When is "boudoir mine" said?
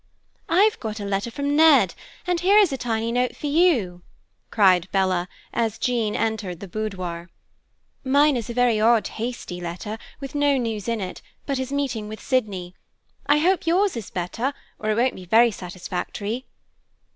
6.67-8.35